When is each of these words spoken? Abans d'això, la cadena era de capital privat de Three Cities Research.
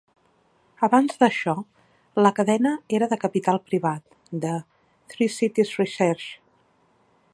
Abans 0.85 1.19
d'això, 1.23 1.53
la 2.27 2.31
cadena 2.39 2.71
era 2.99 3.09
de 3.11 3.19
capital 3.27 3.61
privat 3.67 4.17
de 4.47 4.55
Three 5.13 5.29
Cities 5.35 5.75
Research. 5.83 6.27